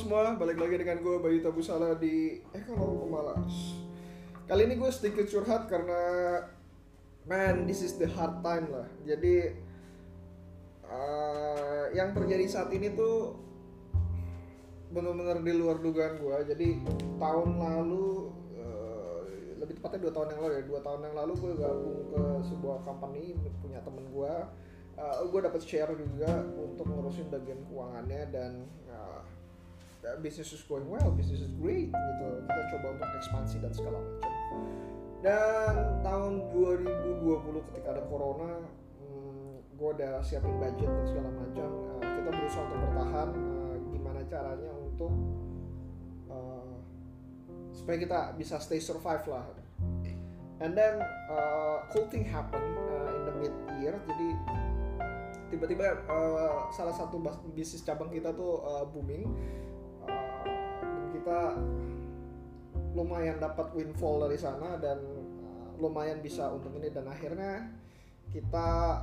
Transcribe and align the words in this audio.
semua, 0.00 0.32
balik 0.32 0.56
lagi 0.56 0.80
dengan 0.80 0.96
gue 1.04 1.16
Bayu 1.20 1.44
Tabusala 1.44 1.92
di 2.00 2.40
Ekonomi 2.56 3.04
Pemalas 3.04 3.52
Kali 4.48 4.64
ini 4.64 4.80
gue 4.80 4.88
sedikit 4.88 5.28
curhat 5.28 5.68
karena 5.68 6.00
Man, 7.28 7.68
this 7.68 7.84
is 7.84 8.00
the 8.00 8.08
hard 8.08 8.40
time 8.40 8.72
lah. 8.72 8.88
Jadi 9.04 9.60
uh, 10.88 11.92
Yang 11.92 12.16
terjadi 12.16 12.44
saat 12.48 12.72
ini 12.72 12.96
tuh 12.96 13.36
Bener-bener 14.88 15.44
di 15.44 15.52
luar 15.52 15.84
dugaan 15.84 16.16
gue 16.16 16.36
Jadi 16.48 16.80
tahun 17.20 17.60
lalu 17.60 18.32
uh, 18.56 19.20
Lebih 19.60 19.84
tepatnya 19.84 20.08
dua 20.08 20.12
tahun 20.16 20.28
yang 20.32 20.40
lalu 20.48 20.52
ya 20.56 20.62
Dua 20.64 20.80
tahun 20.80 21.00
yang 21.12 21.16
lalu 21.20 21.32
gue 21.36 21.52
gabung 21.60 22.00
ke 22.08 22.22
sebuah 22.48 22.88
company 22.88 23.36
Punya 23.60 23.84
temen 23.84 24.08
gue 24.08 24.32
uh, 24.96 25.28
gue 25.28 25.40
dapat 25.44 25.60
share 25.60 25.92
juga 25.92 26.40
untuk 26.56 26.88
ngurusin 26.88 27.28
bagian 27.28 27.60
keuangannya 27.68 28.22
dan 28.32 28.52
uh, 28.88 29.20
business 30.20 30.52
is 30.52 30.62
going 30.64 30.88
well, 30.88 31.12
business 31.12 31.44
is 31.44 31.52
great 31.60 31.92
gitu. 31.92 32.26
Kita 32.48 32.62
coba 32.76 32.86
untuk 32.96 33.10
ekspansi 33.20 33.56
dan 33.60 33.72
segala 33.72 33.98
macam. 34.00 34.32
Dan 35.20 35.74
tahun 36.00 36.32
2020 36.56 37.68
ketika 37.72 37.88
ada 37.92 38.02
corona, 38.08 38.64
hmm, 39.04 39.76
gue 39.76 39.88
udah 40.00 40.24
siapin 40.24 40.56
budget 40.56 40.88
dan 40.88 41.04
segala 41.04 41.28
macam. 41.28 41.70
Uh, 42.00 42.12
kita 42.16 42.30
berusaha 42.32 42.62
untuk 42.64 42.80
bertahan. 42.88 43.28
Uh, 43.36 43.76
gimana 43.92 44.20
caranya 44.24 44.72
untuk 44.80 45.12
uh, 46.32 46.74
supaya 47.76 47.96
kita 48.00 48.18
bisa 48.40 48.56
stay 48.56 48.80
survive 48.80 49.24
lah. 49.28 49.44
And 50.60 50.76
then 50.76 51.00
uh, 51.32 51.88
cool 51.92 52.04
thing 52.12 52.24
happen 52.28 52.60
uh, 52.60 53.16
in 53.16 53.22
the 53.28 53.34
mid 53.40 53.54
year. 53.80 53.96
Jadi 54.08 54.28
tiba-tiba 55.52 56.04
uh, 56.08 56.68
salah 56.72 56.92
satu 56.92 57.20
bisnis 57.52 57.84
cabang 57.84 58.12
kita 58.12 58.32
tuh 58.36 58.60
uh, 58.64 58.84
booming 58.88 59.24
kita 61.30 61.54
lumayan 62.98 63.38
dapat 63.38 63.70
windfall 63.70 64.26
dari 64.26 64.34
sana 64.34 64.74
dan 64.82 64.98
uh, 64.98 65.78
lumayan 65.78 66.18
bisa 66.18 66.50
untung 66.50 66.74
ini. 66.82 66.90
Dan 66.90 67.06
akhirnya 67.06 67.70
kita 68.34 68.98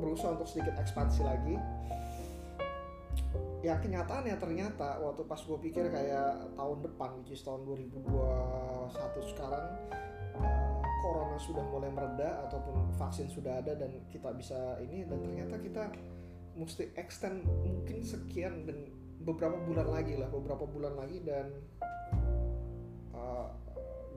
berusaha 0.00 0.32
untuk 0.32 0.48
sedikit 0.48 0.72
ekspansi 0.80 1.20
lagi. 1.20 1.60
Ya 3.60 3.76
kenyataannya 3.76 4.40
ternyata 4.40 5.04
waktu 5.04 5.28
pas 5.28 5.36
gue 5.44 5.58
pikir 5.68 5.92
kayak 5.92 6.56
tahun 6.56 6.80
depan 6.80 7.20
which 7.20 7.36
is 7.36 7.44
tahun 7.44 7.60
2021 7.76 8.88
sekarang 9.36 9.68
corona 11.04 11.36
sudah 11.36 11.64
mulai 11.68 11.92
mereda 11.92 12.48
ataupun 12.48 12.88
vaksin 12.96 13.28
sudah 13.28 13.60
ada 13.60 13.76
dan 13.76 13.92
kita 14.08 14.32
bisa 14.32 14.80
ini 14.80 15.04
dan 15.04 15.20
ternyata 15.20 15.60
kita 15.60 15.84
mesti 16.56 16.88
extend 16.96 17.44
mungkin 17.44 18.00
sekian 18.00 18.64
dan 18.64 18.88
beberapa 19.22 19.58
bulan 19.58 19.88
lagi 19.90 20.14
lah 20.14 20.28
beberapa 20.30 20.64
bulan 20.64 20.94
lagi 20.94 21.18
dan 21.26 21.46
uh, 23.14 23.50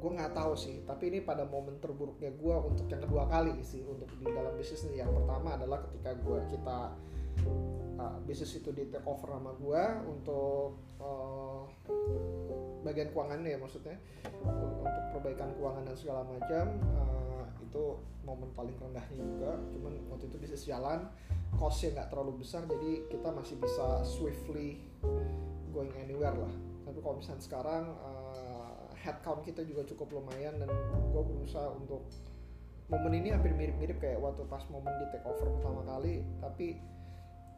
gue 0.02 0.12
nggak 0.18 0.34
tahu 0.34 0.54
sih 0.58 0.82
tapi 0.86 1.14
ini 1.14 1.22
pada 1.22 1.46
momen 1.46 1.78
terburuknya 1.78 2.34
gue 2.34 2.56
untuk 2.58 2.90
yang 2.90 3.02
kedua 3.06 3.30
kali 3.30 3.62
sih 3.62 3.86
untuk 3.86 4.10
di 4.18 4.26
dalam 4.26 4.54
bisnis 4.58 4.86
yang 4.94 5.14
pertama 5.14 5.58
adalah 5.58 5.82
ketika 5.90 6.18
gue 6.18 6.40
kita 6.50 6.80
uh, 8.02 8.18
bisnis 8.26 8.58
itu 8.58 8.74
di 8.74 8.90
take 8.90 9.06
over 9.06 9.30
sama 9.30 9.54
gue 9.54 9.84
untuk 10.10 10.82
uh, 10.98 11.70
bagian 12.82 13.14
keuangannya 13.14 13.54
ya 13.54 13.60
maksudnya. 13.62 13.98
Untuk 14.42 15.04
perbaikan 15.14 15.54
keuangan 15.54 15.84
dan 15.86 15.96
segala 15.98 16.22
macam 16.26 16.66
uh, 16.98 17.46
itu 17.62 17.84
momen 18.26 18.50
paling 18.58 18.74
rendahnya 18.82 19.22
juga. 19.22 19.52
Cuman 19.78 19.94
waktu 20.10 20.26
itu 20.34 20.38
bisa 20.42 20.58
jalan 20.58 21.06
costnya 21.54 22.00
nggak 22.00 22.10
terlalu 22.16 22.42
besar 22.42 22.64
jadi 22.64 23.12
kita 23.12 23.30
masih 23.36 23.60
bisa 23.60 24.02
swiftly 24.08 24.82
going 25.70 25.94
anywhere 26.02 26.34
lah. 26.34 26.54
Tapi 26.88 26.98
kalau 27.00 27.22
misalnya 27.22 27.44
sekarang 27.46 27.86
uh, 28.02 28.90
headcount 28.98 29.46
kita 29.46 29.62
juga 29.66 29.86
cukup 29.86 30.22
lumayan 30.22 30.58
dan 30.58 30.70
gue 31.10 31.22
berusaha 31.22 31.70
untuk 31.74 32.06
momen 32.92 33.24
ini 33.24 33.32
hampir 33.32 33.56
mirip-mirip 33.56 33.98
kayak 34.04 34.20
waktu 34.20 34.44
pas 34.52 34.62
momen 34.68 34.92
di 35.00 35.06
take 35.16 35.24
over 35.24 35.48
pertama 35.48 35.82
kali 35.88 36.22
tapi 36.44 36.76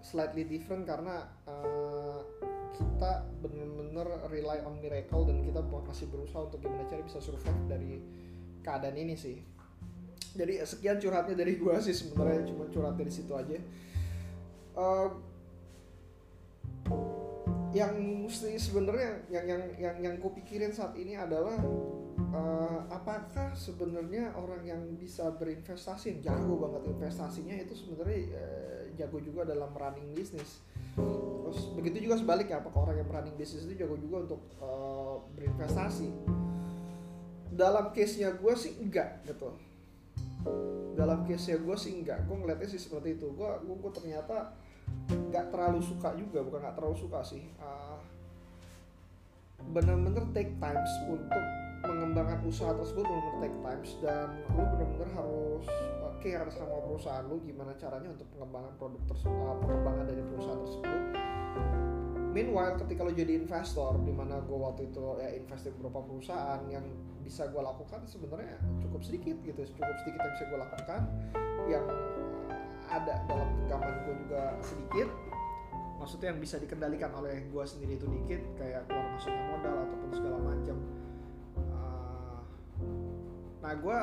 slightly 0.03 0.43
different 0.43 0.83
karena 0.83 1.25
uh, 1.47 2.19
kita 2.75 3.23
bener-bener 3.39 4.05
rely 4.27 4.59
on 4.67 4.77
miracle 4.83 5.23
dan 5.23 5.41
kita 5.41 5.63
masih 5.63 6.11
berusaha 6.11 6.45
untuk 6.51 6.59
gimana 6.59 6.83
cara 6.91 7.01
bisa 7.01 7.23
survive 7.23 7.63
dari 7.71 8.03
keadaan 8.61 8.97
ini 8.99 9.15
sih. 9.15 9.39
Jadi 10.33 10.59
sekian 10.65 10.97
curhatnya 10.97 11.37
dari 11.37 11.55
gua 11.55 11.77
sih 11.79 11.93
sebenarnya 11.93 12.49
cuma 12.51 12.67
curhat 12.67 12.99
dari 12.99 13.11
situ 13.13 13.31
aja. 13.31 13.57
Uh, 14.73 15.32
yang 17.73 17.93
mesti 18.25 18.53
sebenarnya 18.61 19.25
yang 19.33 19.45
yang 19.49 19.61
yang 19.81 19.95
yang 19.97 20.15
gue 20.21 20.31
pikirin 20.41 20.69
saat 20.69 20.93
ini 20.93 21.17
adalah 21.17 21.57
uh, 22.29 22.85
apakah 22.93 23.49
sebenarnya 23.57 24.29
orang 24.37 24.61
yang 24.61 24.81
bisa 24.93 25.33
berinvestasi 25.33 26.21
jago 26.21 26.61
banget 26.61 26.93
investasinya 26.93 27.57
itu 27.57 27.73
sebenarnya 27.73 28.19
uh, 28.37 28.81
jago 28.93 29.17
juga 29.25 29.49
dalam 29.49 29.73
running 29.73 30.13
bisnis 30.13 30.61
terus 30.93 31.73
begitu 31.73 32.09
juga 32.09 32.21
sebaliknya 32.21 32.61
apakah 32.61 32.89
orang 32.89 33.01
yang 33.01 33.09
running 33.09 33.33
bisnis 33.33 33.65
itu 33.65 33.73
jago 33.81 33.97
juga 33.97 34.29
untuk 34.29 34.41
uh, 34.61 35.21
berinvestasi. 35.33 36.09
Dalam 37.53 37.93
case 37.93 38.17
nya 38.17 38.33
gue 38.33 38.53
sih 38.57 38.73
enggak 38.81 39.21
gitu. 39.29 39.53
Dalam 40.97 41.25
case 41.25 41.53
nya 41.53 41.57
gue 41.61 41.75
sih 41.77 41.93
enggak. 41.93 42.25
Gue 42.25 42.35
ngeliatnya 42.41 42.65
sih 42.69 42.81
seperti 42.81 43.17
itu. 43.17 43.29
Gue 43.37 43.49
gue 43.61 43.91
ternyata 43.93 44.57
nggak 45.09 45.51
terlalu 45.51 45.79
suka 45.83 46.15
juga 46.15 46.39
bukan 46.45 46.59
nggak 46.63 46.75
terlalu 46.77 46.97
suka 46.97 47.19
sih. 47.25 47.43
Uh, 47.59 47.99
bener-bener 49.71 50.23
take 50.35 50.51
times 50.59 50.91
untuk 51.07 51.43
mengembangkan 51.83 52.39
usaha 52.47 52.71
tersebut 52.75 53.03
benar-benar 53.03 53.39
take 53.43 53.57
times 53.59 53.89
dan 54.03 54.27
lu 54.55 54.63
benar-benar 54.63 55.09
harus 55.15 55.65
uh, 56.03 56.13
care 56.19 56.47
sama 56.51 56.79
perusahaan 56.83 57.23
lu 57.27 57.39
gimana 57.43 57.75
caranya 57.75 58.11
untuk 58.11 58.27
pengembangan 58.35 58.73
produk 58.79 59.01
tersebut 59.07 59.35
uh, 59.35 59.57
pengembangan 59.59 60.05
dari 60.07 60.21
perusahaan 60.23 60.61
tersebut. 60.63 61.01
Meanwhile 62.33 62.81
ketika 62.81 63.05
lo 63.05 63.13
jadi 63.13 63.37
investor 63.37 64.01
di 64.01 64.09
mana 64.09 64.41
gue 64.41 64.57
waktu 64.57 64.89
itu 64.89 65.21
ya 65.21 65.29
invest 65.37 65.69
di 65.69 65.71
beberapa 65.77 66.01
perusahaan 66.01 66.65
yang 66.65 66.81
bisa 67.23 67.47
gue 67.47 67.61
lakukan 67.61 68.03
sebenarnya 68.09 68.59
cukup 68.83 69.01
sedikit 69.05 69.37
gitu 69.45 69.61
cukup 69.79 69.95
sedikit 70.03 70.19
yang 70.19 70.33
bisa 70.35 70.45
gue 70.49 70.59
lakukan 70.59 71.01
yang 71.71 71.85
ada 72.93 73.13
dalam 73.25 73.49
genggaman 73.57 73.93
gue 74.05 74.15
juga 74.25 74.41
sedikit. 74.61 75.09
Maksudnya 75.97 76.35
yang 76.35 76.41
bisa 76.43 76.59
dikendalikan 76.59 77.11
oleh 77.15 77.47
gue 77.47 77.63
sendiri 77.63 77.95
itu 77.95 78.05
dikit 78.05 78.41
kayak 78.59 78.85
keluar 78.91 79.07
masuknya 79.15 79.43
modal 79.55 79.75
ataupun 79.87 80.09
segala 80.11 80.37
macam. 80.43 80.77
Uh, 81.57 82.39
nah 83.63 83.73
gue 83.73 83.97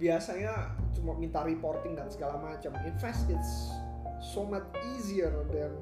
biasanya 0.00 0.72
cuma 0.96 1.12
minta 1.18 1.42
reporting 1.42 1.98
dan 1.98 2.08
segala 2.08 2.38
macam. 2.38 2.72
Invest 2.86 3.28
it's 3.28 3.74
so 4.22 4.46
much 4.46 4.64
easier 4.96 5.44
than 5.52 5.76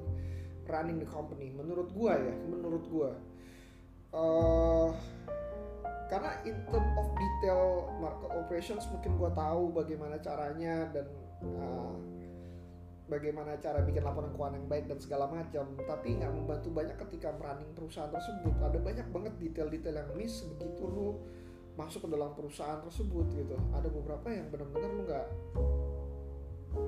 running 0.66 0.98
the 0.98 1.08
company 1.08 1.52
menurut 1.52 1.91
gue 1.92 2.12
ya 2.12 2.34
menurut 2.48 2.84
gue 2.88 3.10
uh, 4.16 4.88
karena 6.08 6.32
in 6.44 6.56
term 6.69 6.86
of 6.97 7.11
detail 7.42 7.91
market 7.98 8.30
operations 8.38 8.86
mungkin 8.94 9.19
gue 9.19 9.30
tahu 9.34 9.75
bagaimana 9.75 10.14
caranya 10.22 10.86
dan 10.94 11.10
uh, 11.42 11.98
bagaimana 13.10 13.58
cara 13.58 13.82
bikin 13.82 14.06
laporan 14.06 14.30
keuangan 14.30 14.62
yang 14.62 14.69
baik 14.70 14.86
dan 14.86 15.03
segala 15.03 15.26
macam. 15.26 15.75
Tapi 15.75 16.22
nggak 16.22 16.31
membantu 16.31 16.70
banyak 16.70 16.94
ketika 17.02 17.34
running 17.34 17.75
perusahaan 17.75 18.14
tersebut. 18.14 18.54
Ada 18.62 18.78
banyak 18.78 19.06
banget 19.10 19.34
detail-detail 19.42 20.06
yang 20.06 20.10
miss 20.14 20.47
begitu 20.54 20.86
lu 20.86 21.19
masuk 21.75 22.06
ke 22.06 22.08
dalam 22.14 22.31
perusahaan 22.38 22.78
tersebut 22.78 23.26
gitu. 23.34 23.58
Ada 23.75 23.91
beberapa 23.91 24.31
yang 24.31 24.47
benar-benar 24.47 24.91
lu 24.94 25.02
nggak 25.02 25.26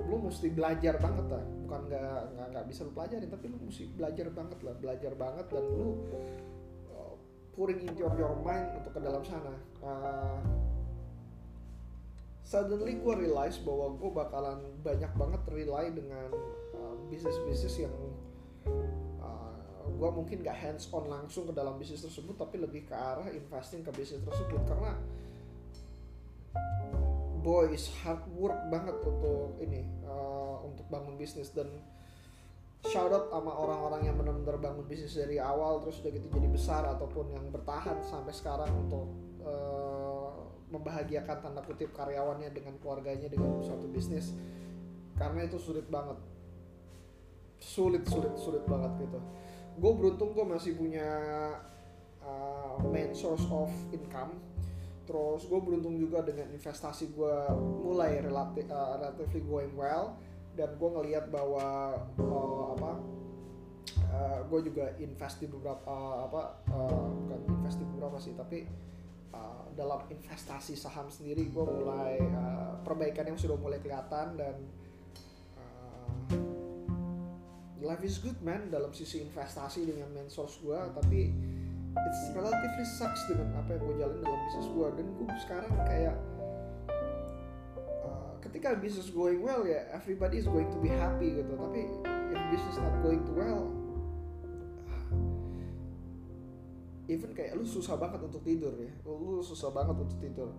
lu 0.07 0.17
mesti 0.23 0.47
belajar 0.55 0.95
banget 1.03 1.35
lah. 1.35 1.43
Bukan 1.67 1.81
nggak 1.91 2.21
nggak 2.55 2.65
bisa 2.71 2.87
lu 2.87 2.95
pelajarin 2.95 3.27
tapi 3.27 3.45
lu 3.51 3.59
mesti 3.59 3.91
belajar 3.91 4.31
banget 4.31 4.59
lah. 4.63 4.73
Belajar 4.79 5.11
banget 5.19 5.45
dan 5.51 5.65
lu 5.67 5.99
pouring 7.55 7.79
into 7.81 8.03
your, 8.03 8.35
mind 8.43 8.67
untuk 8.75 8.91
ke 8.93 9.01
dalam 9.01 9.23
sana. 9.23 9.55
Uh, 9.79 10.39
suddenly 12.45 12.99
gue 12.99 13.13
realize 13.15 13.57
bahwa 13.63 13.95
gue 13.97 14.11
bakalan 14.11 14.59
banyak 14.83 15.09
banget 15.17 15.41
rely 15.49 15.89
dengan 15.89 16.29
uh, 16.77 16.95
bisnis-bisnis 17.09 17.87
yang 17.87 17.95
uh, 19.23 19.55
gue 19.87 20.09
mungkin 20.11 20.43
gak 20.43 20.59
hands 20.59 20.91
on 20.91 21.07
langsung 21.07 21.47
ke 21.49 21.53
dalam 21.55 21.79
bisnis 21.79 22.03
tersebut 22.03 22.35
tapi 22.37 22.59
lebih 22.61 22.85
ke 22.85 22.93
arah 22.93 23.31
investing 23.31 23.81
ke 23.81 23.91
bisnis 23.95 24.21
tersebut. 24.21 24.61
Karena 24.67 24.93
boy 27.39 27.71
is 27.71 27.87
hard 28.03 28.21
work 28.35 28.57
banget 28.67 28.99
untuk 29.01 29.55
ini 29.63 29.87
uh, 30.05 30.59
untuk 30.67 30.85
bangun 30.91 31.15
bisnis. 31.15 31.49
Dan 31.55 31.71
shout 32.85 33.11
out 33.11 33.27
sama 33.33 33.51
orang-orang 33.51 34.07
yang 34.07 34.15
benar-benar 34.15 34.57
bangun 34.61 34.85
bisnis 34.85 35.17
dari 35.17 35.41
awal 35.41 35.81
terus 35.81 35.99
udah 36.05 36.11
gitu 36.13 36.27
jadi 36.29 36.47
besar 36.49 36.81
ataupun 36.85 37.33
yang 37.33 37.45
bertahan 37.49 37.99
sampai 38.05 38.33
sekarang 38.33 38.69
untuk 38.73 39.05
uh, 39.41 40.31
membahagiakan 40.69 41.37
tanda 41.41 41.61
kutip 41.61 41.93
karyawannya 41.93 42.49
dengan 42.51 42.75
keluarganya 42.81 43.29
dengan 43.29 43.61
suatu 43.61 43.85
bisnis. 43.89 44.33
Karena 45.15 45.47
itu 45.47 45.55
sulit 45.61 45.87
banget. 45.87 46.17
Sulit 47.61 48.03
sulit 48.05 48.33
sulit 48.35 48.63
banget 48.67 49.07
gitu. 49.07 49.19
Gue 49.79 49.91
beruntung 49.95 50.35
gue 50.35 50.45
masih 50.45 50.75
punya 50.75 51.07
uh, 52.19 52.75
main 52.89 53.15
source 53.15 53.45
of 53.47 53.71
income. 53.95 54.35
Terus 55.05 55.45
gue 55.45 55.59
beruntung 55.61 55.95
juga 56.01 56.25
dengan 56.25 56.49
investasi 56.49 57.13
gue 57.13 57.35
mulai 57.85 58.19
relatif 58.19 58.65
uh, 58.67 58.97
relatively 58.99 59.45
going 59.45 59.73
well 59.77 60.17
dan 60.55 60.75
gue 60.79 60.89
ngelihat 60.89 61.27
bahwa 61.29 61.99
uh, 62.19 62.65
apa 62.75 62.91
uh, 64.11 64.39
gue 64.47 64.59
juga 64.71 64.95
invest 64.97 65.43
di 65.43 65.47
beberapa 65.51 65.83
uh, 65.83 66.17
apa 66.31 66.41
uh, 66.71 67.07
bukan 67.11 67.39
invest 67.51 67.77
di 67.79 67.85
beberapa 67.85 68.17
sih 68.17 68.33
tapi 68.33 68.63
uh, 69.35 69.67
dalam 69.75 70.07
investasi 70.07 70.79
saham 70.79 71.11
sendiri 71.11 71.51
gue 71.51 71.65
mulai 71.67 72.19
uh, 72.31 72.79
perbaikan 72.81 73.27
yang 73.27 73.39
sudah 73.39 73.59
mulai 73.59 73.77
kelihatan 73.83 74.39
dan 74.39 74.55
life 77.85 78.01
is 78.01 78.17
good 78.17 78.39
man 78.41 78.73
dalam 78.73 78.89
sisi 78.95 79.21
investasi 79.21 79.85
dengan 79.85 80.09
source 80.25 80.57
gue 80.63 80.79
tapi 80.97 81.29
it's 81.95 82.23
relatively 82.35 82.87
sucks 82.97 83.23
dengan 83.29 83.55
apa 83.55 83.77
yang 83.77 83.81
gue 83.87 83.95
jalan 84.01 84.17
dalam 84.19 84.39
bisnis 84.49 84.67
gue 84.73 84.87
dan 84.99 85.05
gue 85.15 85.27
sekarang 85.45 85.71
kayak 85.85 86.15
uh, 86.17 86.34
ketika 88.65 88.81
bisnis 88.81 89.13
going 89.13 89.45
well 89.45 89.61
ya. 89.61 89.85
Everybody 89.93 90.41
is 90.41 90.49
going 90.49 90.65
to 90.73 90.79
be 90.81 90.89
happy 90.89 91.37
gitu. 91.37 91.53
Tapi 91.53 91.85
if 92.33 92.39
business 92.49 92.81
not 92.81 92.97
going 93.05 93.21
to 93.21 93.33
well 93.37 93.69
even 97.05 97.29
kayak 97.37 97.53
lu 97.53 97.61
susah 97.61 97.93
banget 98.01 98.25
untuk 98.25 98.41
tidur 98.41 98.73
ya. 98.81 98.89
Lu 99.05 99.37
susah 99.45 99.69
banget 99.69 100.01
untuk 100.01 100.17
tidur. 100.17 100.49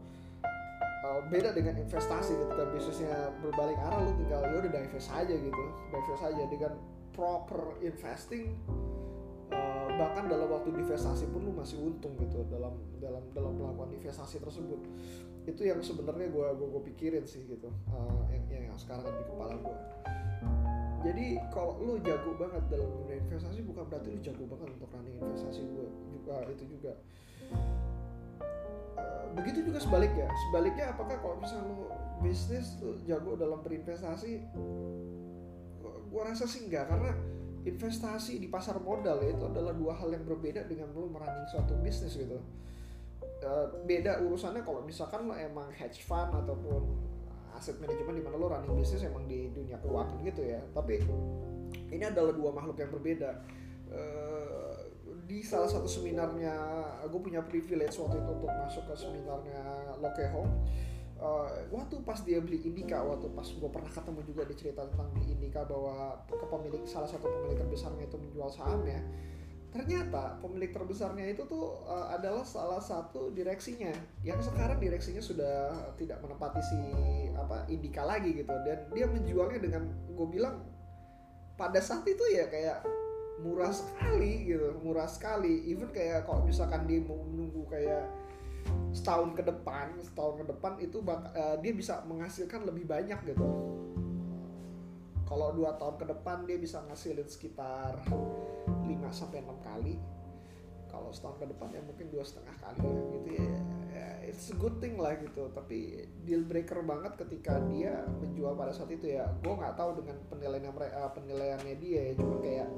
Uh, 1.03 1.19
beda 1.26 1.50
dengan 1.50 1.82
investasi. 1.82 2.38
Ketika 2.38 2.70
bisnisnya 2.70 3.35
berbalik 3.43 3.75
arah 3.75 3.99
lu 4.06 4.14
tinggal 4.23 4.38
ya 4.47 4.55
udah 4.55 4.70
divest 4.70 5.11
aja 5.11 5.35
gitu. 5.35 5.64
Divest 5.91 6.23
aja 6.23 6.43
dengan 6.47 6.79
proper 7.11 7.75
investing 7.82 8.55
bahkan 9.96 10.28
dalam 10.28 10.48
waktu 10.52 10.76
investasi 10.76 11.32
pun 11.32 11.44
lu 11.44 11.52
masih 11.56 11.81
untung 11.81 12.12
gitu 12.20 12.44
dalam 12.52 12.76
dalam 13.00 13.25
dalam 13.32 13.52
melakukan 13.56 13.96
investasi 13.96 14.38
tersebut. 14.38 14.81
Itu 15.48 15.62
yang 15.62 15.81
sebenarnya 15.81 16.28
gue 16.28 16.46
gue 16.58 16.82
pikirin 16.93 17.25
sih 17.25 17.46
gitu 17.46 17.70
uh, 17.90 18.22
yang, 18.28 18.44
yang 18.50 18.62
yang 18.75 18.78
sekarang 18.78 19.06
di 19.06 19.25
kepala 19.25 19.54
gue 19.56 19.76
jadi 21.06 21.38
kalau 21.54 21.78
lu 21.78 22.02
jago 22.02 22.34
banget 22.34 22.66
dalam 22.66 22.90
dunia 22.90 23.22
investasi 23.22 23.62
bukan 23.62 23.87
berarti 23.87 24.10
lu 24.10 24.19
jago 24.19 24.43
banget 24.50 24.69
untuk 24.75 24.90
running 24.90 25.14
investasi 25.22 25.62
gue 25.62 25.87
juga 26.19 26.34
itu 26.50 26.64
juga. 26.66 26.93
Uh, 28.98 29.26
begitu 29.38 29.70
juga 29.70 29.78
sebaliknya. 29.78 30.26
Sebaliknya 30.48 30.90
apakah 30.90 31.14
kalau 31.22 31.38
misalnya 31.38 31.70
lu 31.70 31.87
bisnis 32.26 32.75
lu 32.82 32.98
jago 33.06 33.38
dalam 33.38 33.62
berinvestasi 33.62 34.32
gue 36.10 36.22
rasa 36.26 36.44
sih 36.50 36.66
enggak. 36.66 36.90
Karena 36.90 37.14
investasi 37.67 38.39
di 38.39 38.47
pasar 38.47 38.79
modal 38.79 39.19
ya, 39.27 39.35
itu 39.35 39.45
adalah 39.45 39.75
dua 39.75 39.99
hal 39.99 40.15
yang 40.15 40.23
berbeda 40.23 40.71
dengan 40.71 40.87
lo 40.95 41.11
merunning 41.11 41.51
suatu 41.51 41.75
bisnis 41.83 42.15
gitu. 42.15 42.39
Uh, 43.43 43.69
beda 43.85 44.23
urusannya 44.23 44.65
kalau 44.65 44.81
misalkan 44.87 45.29
lo 45.29 45.35
emang 45.37 45.69
hedge 45.75 46.07
fund 46.07 46.33
ataupun 46.33 46.89
aset 47.53 47.77
manajemen 47.83 48.17
di 48.17 48.25
mana 48.25 48.37
lo 48.39 48.47
running 48.49 48.73
bisnis 48.79 49.03
emang 49.03 49.27
di 49.27 49.51
dunia 49.51 49.77
keuangan 49.83 50.23
gitu 50.23 50.47
ya. 50.47 50.63
Tapi 50.71 51.03
ini 51.91 52.05
adalah 52.07 52.31
dua 52.31 52.55
makhluk 52.55 52.79
yang 52.79 52.95
berbeda. 52.95 53.31
Uh, 53.91 54.79
di 55.27 55.43
salah 55.43 55.67
satu 55.67 55.91
seminarnya 55.91 56.55
gue 57.11 57.19
punya 57.19 57.43
privilege 57.43 57.99
waktu 57.99 58.23
itu 58.23 58.31
untuk 58.31 58.51
masuk 58.51 58.87
ke 58.87 58.95
seminarnya 58.95 59.63
Lokehong 59.99 60.51
uh, 61.21 61.49
waktu 61.73 62.01
pas 62.05 62.21
dia 62.25 62.41
beli 62.41 62.61
Indika 62.65 63.01
waktu 63.03 63.29
pas 63.33 63.47
gue 63.47 63.71
pernah 63.71 63.91
ketemu 63.91 64.21
juga 64.25 64.43
di 64.45 64.55
cerita 64.57 64.85
tentang 64.89 65.09
beli 65.13 65.33
Indika 65.33 65.65
bahwa 65.65 66.21
kepemilik 66.29 66.83
salah 66.85 67.09
satu 67.09 67.29
pemilik 67.29 67.59
terbesarnya 67.61 68.05
itu 68.09 68.17
menjual 68.17 68.51
sahamnya 68.53 69.01
ternyata 69.77 70.41
pemilik 70.41 70.73
terbesarnya 70.73 71.37
itu 71.37 71.45
tuh 71.45 71.85
uh, 71.85 72.09
adalah 72.17 72.41
salah 72.49 72.81
satu 72.81 73.29
direksinya. 73.37 73.93
Yang 74.25 74.49
sekarang 74.49 74.81
direksinya 74.81 75.21
sudah 75.21 75.77
tidak 76.01 76.25
menempati 76.25 76.65
si 76.65 76.81
apa 77.37 77.69
Indika 77.69 78.09
lagi 78.09 78.33
gitu. 78.33 78.57
Dan 78.65 78.89
dia 78.97 79.05
menjualnya 79.05 79.61
dengan 79.61 79.93
gue 80.09 80.27
bilang 80.33 80.65
pada 81.61 81.77
saat 81.85 82.09
itu 82.09 82.25
ya 82.33 82.49
kayak 82.49 82.89
murah 83.45 83.69
sekali 83.69 84.49
gitu 84.49 84.81
murah 84.81 85.05
sekali. 85.05 85.69
Even 85.69 85.93
kayak 85.93 86.25
kalau 86.25 86.41
misalkan 86.49 86.89
dia 86.89 87.05
mau 87.05 87.21
menunggu 87.21 87.69
kayak 87.69 88.09
setahun 88.96 89.37
ke 89.37 89.44
depan 89.44 89.93
setahun 90.00 90.40
ke 90.40 90.44
depan 90.48 90.72
itu 90.81 91.04
bak 91.04 91.20
uh, 91.37 91.60
dia 91.60 91.76
bisa 91.76 92.00
menghasilkan 92.08 92.64
lebih 92.64 92.88
banyak 92.88 93.20
gitu. 93.28 93.44
Kalau 95.26 95.52
dua 95.52 95.76
tahun 95.76 96.00
ke 96.00 96.06
depan 96.16 96.48
dia 96.48 96.56
bisa 96.56 96.81
ngasilin 96.87 97.28
sekitar 97.28 97.98
5 98.08 98.88
sampai 99.12 99.43
enam 99.44 99.58
kali. 99.60 100.00
Kalau 100.87 101.12
setahun 101.12 101.44
ke 101.44 101.46
depan 101.50 101.76
ya 101.76 101.82
mungkin 101.84 102.08
dua 102.08 102.25
setengah 102.25 102.56
kali 102.62 102.81
ya 102.81 102.96
gitu 103.10 103.28
ya, 103.37 104.08
it's 104.25 104.48
a 104.48 104.56
good 104.56 104.78
thing 104.81 104.96
lah 104.96 105.19
gitu. 105.19 105.50
Tapi 105.50 106.08
deal 106.25 106.46
breaker 106.46 106.81
banget 106.81 107.20
ketika 107.20 107.58
dia 107.69 108.06
menjual 108.22 108.54
pada 108.56 108.72
saat 108.72 108.88
itu 108.94 109.19
ya. 109.19 109.28
Gue 109.43 109.60
nggak 109.60 109.76
tahu 109.76 110.00
dengan 110.00 110.16
penilaian 110.31 110.72
uh, 110.72 111.10
penilaiannya 111.12 111.75
dia 111.76 112.00
ya. 112.10 112.12
Cuma 112.16 112.38
kayak 112.40 112.70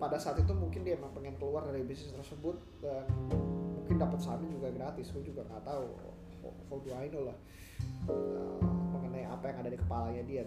pada 0.00 0.16
saat 0.16 0.40
itu 0.40 0.50
mungkin 0.56 0.82
dia 0.82 0.96
emang 0.96 1.12
pengen 1.12 1.36
keluar 1.36 1.68
dari 1.68 1.84
bisnis 1.84 2.16
tersebut 2.16 2.56
dan 2.80 3.06
dapat 3.98 4.18
sahamnya 4.22 4.50
juga 4.54 4.68
gratis. 4.72 5.10
Gue 5.10 5.26
juga 5.26 5.42
nggak 5.44 5.66
tahu. 5.66 5.86
How 6.70 6.78
do 6.78 6.90
I 6.94 7.10
know 7.10 7.28
lah. 7.28 7.38
Uh, 8.06 8.58
mengenai 8.94 9.26
apa 9.26 9.44
yang 9.50 9.58
ada 9.66 9.70
di 9.74 9.78
kepalanya 9.78 10.22
dia. 10.24 10.42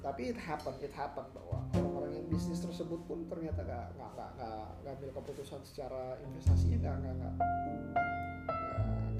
Tapi 0.00 0.32
it 0.32 0.38
happen 0.40 0.72
it 0.80 0.92
happen 0.96 1.24
bahwa 1.36 1.60
orang-orang 1.76 2.12
yang 2.16 2.26
bisnis 2.32 2.64
tersebut 2.64 3.04
pun 3.04 3.28
ternyata 3.28 3.60
gak 3.68 3.92
nggak 4.00 4.10
nggak 4.16 4.30
nggak 4.40 4.60
ngambil 4.80 5.10
keputusan 5.20 5.60
secara 5.60 6.16
investasinya 6.24 6.80
nggak 6.80 6.94
nggak 7.04 7.14
nggak 7.20 7.34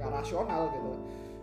nggak 0.00 0.08
rasional 0.08 0.72
gitu. 0.72 0.92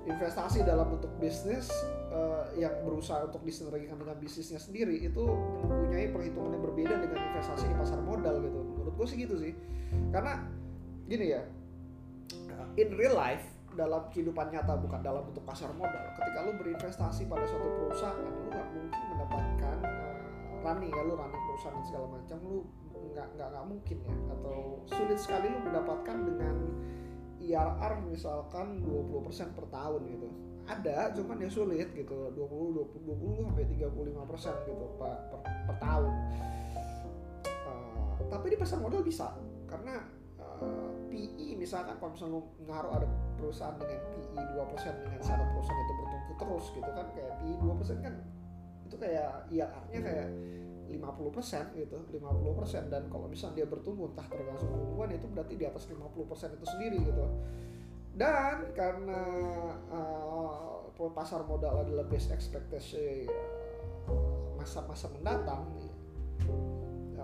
Investasi 0.08 0.64
dalam 0.64 0.88
bentuk 0.88 1.12
bisnis 1.20 1.68
uh, 2.16 2.48
yang 2.56 2.72
berusaha 2.82 3.28
untuk 3.28 3.44
disinergikan 3.44 4.00
dengan 4.00 4.18
bisnisnya 4.18 4.58
sendiri 4.58 5.04
itu 5.04 5.22
mempunyai 5.68 6.10
perhitungan 6.16 6.58
yang 6.58 6.64
berbeda 6.64 6.96
dengan 6.96 7.20
investasi 7.22 7.68
di 7.70 7.76
pasar 7.76 8.00
modal 8.02 8.40
gitu. 8.42 8.58
Menurut 8.58 8.94
gue 8.98 9.06
sih 9.06 9.18
gitu 9.20 9.36
sih. 9.38 9.54
Karena 10.10 10.48
gini 11.06 11.36
ya 11.36 11.44
in 12.78 12.90
real 12.94 13.18
life 13.18 13.44
dalam 13.78 14.10
kehidupan 14.10 14.50
nyata 14.50 14.74
bukan 14.82 15.06
dalam 15.06 15.22
bentuk 15.30 15.46
pasar 15.46 15.70
modal 15.78 16.02
ketika 16.18 16.40
lu 16.50 16.58
berinvestasi 16.58 17.30
pada 17.30 17.46
suatu 17.46 17.70
perusahaan 17.78 18.18
lu 18.18 18.50
nggak 18.50 18.68
mungkin 18.74 19.04
mendapatkan 19.14 19.78
uh, 19.86 20.16
running 20.66 20.90
ya 20.90 21.02
lu 21.06 21.14
running 21.14 21.44
perusahaan 21.46 21.78
dan 21.78 21.86
segala 21.86 22.08
macam 22.10 22.38
lu 22.42 22.58
nggak 23.14 23.28
nggak 23.38 23.48
nggak 23.54 23.66
mungkin 23.70 23.98
ya 24.02 24.14
atau 24.34 24.58
sulit 24.90 25.20
sekali 25.22 25.46
lu 25.54 25.60
mendapatkan 25.62 26.18
dengan 26.26 26.56
IRR 27.38 27.94
misalkan 28.10 28.82
20% 28.84 29.56
per 29.56 29.66
tahun 29.70 30.02
gitu. 30.10 30.28
Ada 30.68 31.16
cuman 31.16 31.40
ya 31.40 31.48
sulit 31.48 31.96
gitu 31.96 32.34
20 32.36 32.36
20 32.36 33.08
20 33.08 33.46
sampai 33.48 33.64
35 33.72 34.28
persen 34.28 34.56
gitu 34.68 34.86
per, 35.00 35.16
per, 35.32 35.40
per 35.46 35.76
tahun. 35.80 36.12
Uh, 37.46 38.20
tapi 38.28 38.52
di 38.52 38.58
pasar 38.60 38.84
modal 38.84 39.06
bisa 39.06 39.32
karena 39.70 40.02
uh, 40.62 40.92
PI 41.08 41.58
misalkan 41.58 41.96
kalau 41.98 42.12
misalnya 42.14 42.42
ngaruh 42.68 42.92
ada 43.02 43.08
perusahaan 43.38 43.76
dengan 43.80 44.02
PI 44.14 44.42
2% 44.58 45.04
dengan 45.04 45.22
syarat 45.24 45.48
perusahaan 45.54 45.82
itu 45.82 45.94
bertumbuh 45.98 46.36
terus 46.38 46.66
gitu 46.74 46.92
kan 46.92 47.08
kayak 47.14 47.34
PI 47.42 47.54
2% 47.60 48.06
kan 48.06 48.14
itu 48.88 48.96
kayak 48.96 49.32
IRR-nya 49.52 50.00
kayak 50.00 50.30
50% 50.88 51.76
gitu 51.76 51.98
50% 52.16 52.88
dan 52.88 53.12
kalau 53.12 53.28
misalnya 53.28 53.64
dia 53.64 53.68
bertumbuh 53.68 54.08
entah 54.08 54.24
tergantung 54.32 54.72
tumbuhan 54.72 55.12
itu 55.12 55.28
berarti 55.28 55.60
di 55.60 55.66
atas 55.68 55.84
50% 55.92 56.56
itu 56.56 56.66
sendiri 56.66 56.98
gitu. 57.04 57.26
Dan 58.18 58.72
karena 58.74 59.22
uh, 59.94 60.90
pasar 61.14 61.46
modal 61.46 61.86
adalah 61.86 62.08
best 62.10 62.34
expectation 62.34 63.30
masa-masa 64.58 65.12
mendatang 65.14 65.70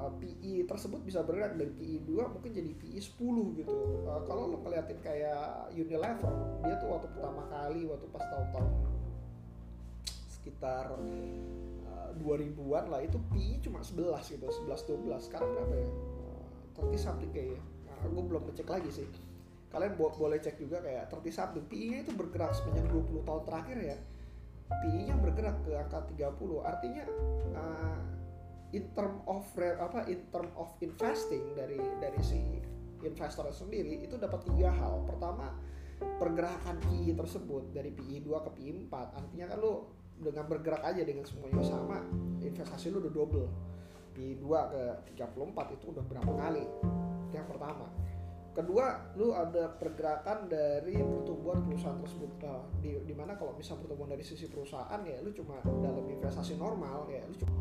uh, 0.03 0.11
PI 0.19 0.67
tersebut 0.67 0.99
bisa 1.07 1.23
bergerak 1.23 1.55
dari 1.55 1.71
PI 1.71 1.95
2 2.03 2.33
mungkin 2.35 2.51
jadi 2.51 2.71
PI 2.75 2.99
10 2.99 3.59
gitu. 3.63 3.73
Uh, 4.03 4.21
kalau 4.27 4.51
lo 4.51 4.57
ngeliatin 4.59 4.99
kayak 4.99 5.71
Unilever 5.71 6.33
dia 6.67 6.75
tuh 6.77 6.87
waktu 6.91 7.07
pertama 7.15 7.43
kali 7.47 7.87
waktu 7.87 8.05
pas 8.11 8.23
tahun-tahun 8.27 8.67
sekitar 10.27 10.91
uh, 10.91 12.11
2000-an 12.19 12.85
lah 12.91 12.99
itu 12.99 13.15
PI 13.31 13.63
cuma 13.63 13.79
11 13.79 14.35
gitu 14.35 14.45
11 14.67 14.91
12 15.07 15.27
sekarang 15.31 15.49
berapa 15.55 15.75
ya? 15.79 15.89
Uh, 16.83 16.91
30 16.91 16.99
something 16.99 17.31
kayaknya. 17.31 17.61
Nah, 17.87 17.95
gue 18.11 18.23
belum 18.27 18.43
ngecek 18.51 18.67
lagi 18.67 18.91
sih. 18.91 19.07
Kalian 19.73 19.97
bo 19.97 20.13
boleh 20.13 20.37
cek 20.37 20.61
juga 20.61 20.85
kayak 20.85 21.09
30 21.09 21.33
something. 21.33 21.65
PI 21.65 21.85
nya 21.89 21.97
itu 22.05 22.11
bergerak 22.13 22.53
sepanjang 22.53 22.85
20 22.93 23.25
tahun 23.25 23.41
terakhir 23.47 23.77
ya. 23.81 23.97
PI 24.69 24.99
nya 25.09 25.15
bergerak 25.17 25.55
ke 25.65 25.71
angka 25.73 25.99
30 26.13 26.61
artinya 26.61 27.03
uh, 27.57 27.99
in 28.73 28.89
term 28.97 29.21
of 29.29 29.45
apa 29.57 30.09
in 30.09 30.25
term 30.33 30.49
of 30.57 30.73
investing 30.81 31.53
dari 31.53 31.77
dari 32.01 32.19
si 32.25 32.41
investor 33.05 33.45
sendiri 33.53 34.01
itu 34.01 34.17
dapat 34.17 34.41
tiga 34.49 34.73
hal. 34.73 35.05
Pertama 35.05 35.53
pergerakan 36.17 36.81
PI 36.89 37.15
tersebut 37.15 37.69
dari 37.71 37.93
PI 37.93 38.25
2 38.25 38.45
ke 38.45 38.49
PI 38.59 38.69
4 38.89 39.19
artinya 39.19 39.45
kan 39.53 39.57
lo 39.61 39.73
dengan 40.13 40.45
bergerak 40.49 40.83
aja 40.83 41.01
dengan 41.05 41.23
semuanya 41.23 41.63
sama 41.63 42.01
investasi 42.41 42.89
lo 42.89 42.99
udah 43.03 43.13
double. 43.13 43.47
PI 44.13 44.41
2 44.41 44.73
ke 44.73 44.83
34 45.21 45.75
itu 45.77 45.85
udah 45.89 46.03
berapa 46.05 46.33
kali? 46.33 46.65
Yang 47.33 47.47
pertama. 47.49 47.87
Kedua 48.53 49.09
lu 49.17 49.33
ada 49.33 49.65
pergerakan 49.73 50.45
dari 50.45 51.01
pertumbuhan 51.01 51.65
perusahaan 51.65 51.97
tersebut. 51.97 52.31
Uh, 52.45 52.61
di 52.77 53.01
di 53.01 53.13
mana 53.17 53.33
kalau 53.33 53.57
misal 53.57 53.81
pertumbuhan 53.81 54.13
dari 54.13 54.21
sisi 54.21 54.45
perusahaan 54.45 55.01
ya 55.01 55.17
lu 55.25 55.33
cuma 55.33 55.57
dalam 55.65 56.05
investasi 56.05 56.61
normal 56.61 57.09
ya 57.09 57.25
lu 57.25 57.33
cuma 57.33 57.53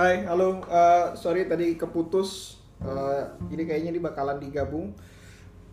Hai, 0.00 0.24
halo. 0.24 0.64
Uh, 0.64 1.12
sorry 1.12 1.44
tadi 1.44 1.76
keputus. 1.76 2.56
Uh, 2.80 3.20
ini 3.52 3.68
kayaknya 3.68 3.92
ini 3.92 4.00
bakalan 4.00 4.40
digabung. 4.40 4.96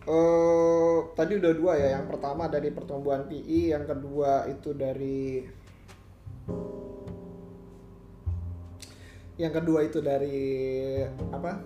Uh, 0.04 1.00
tadi 1.16 1.40
udah 1.40 1.48
dua 1.56 1.72
ya. 1.80 1.96
Yang 1.96 2.12
pertama 2.12 2.44
dari 2.44 2.68
pertumbuhan 2.68 3.24
PI, 3.24 3.72
yang 3.72 3.88
kedua 3.88 4.44
itu 4.52 4.76
dari 4.76 5.48
yang 9.40 9.48
kedua 9.48 9.88
itu 9.88 10.04
dari 10.04 11.00
apa? 11.32 11.64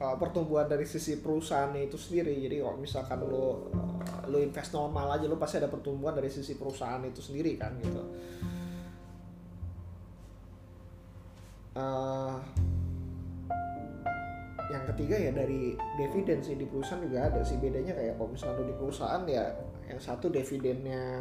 Uh, 0.00 0.16
pertumbuhan 0.16 0.64
dari 0.64 0.88
sisi 0.88 1.20
perusahaan 1.20 1.76
itu 1.76 2.00
sendiri. 2.00 2.32
Jadi 2.32 2.64
kalau 2.64 2.80
misalkan 2.80 3.28
lo 3.28 3.68
lo 4.24 4.40
invest 4.40 4.72
normal 4.72 5.20
aja 5.20 5.28
lo 5.28 5.36
pasti 5.36 5.60
ada 5.60 5.68
pertumbuhan 5.68 6.16
dari 6.16 6.32
sisi 6.32 6.56
perusahaan 6.56 7.04
itu 7.04 7.20
sendiri 7.20 7.60
kan 7.60 7.76
gitu. 7.76 8.00
Uh, 11.76 12.36
yang 14.72 14.84
ketiga 14.94 15.16
ya 15.20 15.30
dari 15.36 15.76
dividen 16.00 16.40
sih 16.40 16.56
di 16.56 16.64
perusahaan 16.64 17.04
juga 17.04 17.28
ada 17.28 17.40
sih. 17.44 17.60
Bedanya 17.60 17.92
kayak 17.92 18.16
kalau 18.16 18.30
misalnya 18.32 18.64
di 18.64 18.74
perusahaan 18.76 19.22
ya 19.28 19.44
yang 19.88 20.00
satu 20.00 20.32
dividennya 20.32 21.20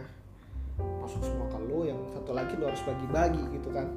masuk 0.79 1.21
semua 1.21 1.45
ke 1.51 1.59
lo 1.67 1.83
yang 1.83 1.99
satu 2.15 2.31
lagi 2.31 2.55
lo 2.55 2.71
harus 2.71 2.83
bagi-bagi 2.87 3.43
gitu 3.59 3.69
kan. 3.75 3.87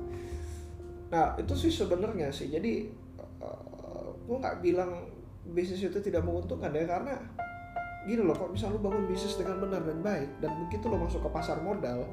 Nah 1.15 1.39
itu 1.39 1.55
sih 1.55 1.71
sebenarnya 1.71 2.35
sih. 2.35 2.51
Jadi 2.51 2.91
uh, 3.39 4.11
gue 4.27 4.37
nggak 4.37 4.59
bilang 4.65 5.07
bisnis 5.45 5.85
itu 5.85 6.01
tidak 6.01 6.25
menguntungkan 6.25 6.73
ya 6.73 6.89
karena 6.89 7.15
gini 8.05 8.21
loh 8.21 8.37
kalau 8.37 8.53
misalnya 8.53 8.77
lo 8.77 8.83
bangun 8.85 9.05
bisnis 9.09 9.37
dengan 9.37 9.65
benar 9.65 9.81
dan 9.85 9.99
baik 10.05 10.31
dan 10.41 10.53
begitu 10.67 10.89
lo 10.93 10.97
masuk 11.01 11.25
ke 11.25 11.31
pasar 11.33 11.61
modal 11.65 12.05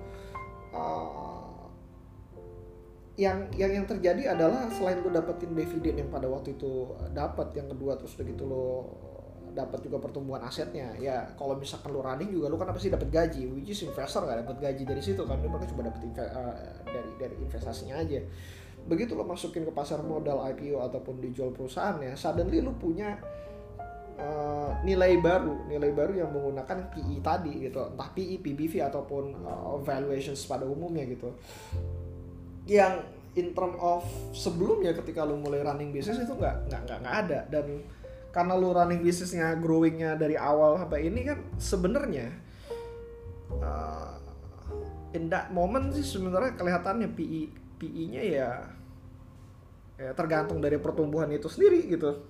uh, 0.71 1.40
yang 3.19 3.51
yang 3.59 3.83
yang 3.83 3.85
terjadi 3.87 4.31
adalah 4.31 4.71
selain 4.71 5.03
lo 5.03 5.11
dapetin 5.11 5.51
dividen 5.51 5.99
yang 5.99 6.09
pada 6.09 6.31
waktu 6.31 6.55
itu 6.55 6.95
dapat 7.11 7.51
yang 7.59 7.67
kedua 7.67 7.99
terus 7.99 8.15
udah 8.15 8.25
gitu 8.27 8.43
lo 8.47 8.67
dapat 9.51 9.83
juga 9.83 9.99
pertumbuhan 9.99 10.39
asetnya 10.47 10.95
ya 10.95 11.27
kalau 11.35 11.59
misalkan 11.59 11.91
lo 11.91 11.99
running 11.99 12.31
juga 12.31 12.47
lo 12.47 12.55
kan 12.55 12.71
pasti 12.71 12.87
dapat 12.87 13.11
gaji 13.11 13.51
which 13.51 13.67
is 13.67 13.83
investor 13.83 14.23
gak 14.23 14.47
dapat 14.47 14.63
gaji 14.63 14.87
dari 14.87 15.03
situ 15.03 15.27
kan 15.27 15.43
mereka 15.43 15.67
cuma 15.67 15.83
dapat 15.83 15.99
uh, 16.23 16.55
dari 16.87 17.11
dari 17.19 17.35
investasinya 17.35 17.99
aja. 17.99 18.23
Begitu 18.81 19.13
lo 19.13 19.27
masukin 19.27 19.67
ke 19.67 19.73
pasar 19.75 20.01
modal 20.01 20.41
IPO 20.55 20.79
ataupun 20.79 21.19
dijual 21.19 21.51
perusahaan 21.51 21.99
ya 21.99 22.15
suddenly 22.15 22.63
lo 22.63 22.71
punya 22.79 23.19
uh, 24.15 24.71
nilai 24.87 25.19
baru 25.19 25.67
nilai 25.67 25.91
baru 25.91 26.13
yang 26.15 26.31
menggunakan 26.31 26.87
PE 26.95 27.19
tadi 27.19 27.53
gitu 27.67 27.91
entah 27.91 28.09
PE 28.15 28.39
PBV 28.39 28.87
ataupun 28.87 29.23
uh, 29.43 29.77
valuations 29.83 30.47
pada 30.47 30.63
umumnya 30.63 31.03
gitu 31.05 31.27
yang 32.69 33.01
in 33.39 33.55
term 33.55 33.79
of 33.79 34.03
sebelumnya 34.35 34.91
ketika 34.91 35.23
lu 35.23 35.39
mulai 35.39 35.63
running 35.63 35.95
bisnis 35.95 36.19
itu 36.19 36.33
nggak 36.35 36.67
nggak 36.67 36.99
nggak 37.01 37.15
ada. 37.27 37.39
Dan 37.47 37.81
karena 38.31 38.53
lu 38.55 38.71
running 38.71 39.03
bisnisnya 39.03 39.55
growingnya 39.59 40.15
dari 40.15 40.39
awal 40.39 40.79
sampai 40.79 41.07
ini 41.07 41.27
kan 41.27 41.39
sebenarnya 41.59 42.31
uh, 43.59 44.15
in 45.11 45.27
that 45.27 45.51
moment 45.51 45.91
sih 45.91 46.03
sebenarnya 46.03 46.55
kelihatannya 46.55 47.11
PI 47.11 47.41
PI-nya 47.81 48.23
ya, 48.23 48.49
ya 49.97 50.11
tergantung 50.13 50.61
dari 50.61 50.77
pertumbuhan 50.77 51.27
itu 51.33 51.49
sendiri 51.49 51.81
gitu. 51.89 52.23